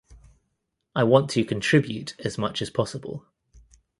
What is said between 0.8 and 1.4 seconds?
I want